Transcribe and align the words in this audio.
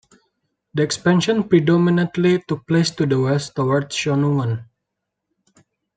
The 0.73 0.81
expansion 0.81 1.47
predominantly 1.47 2.41
took 2.47 2.65
place 2.65 2.89
to 2.89 3.05
the 3.05 3.19
west 3.19 3.55
towards 3.55 3.95
Schonungen. 3.95 4.65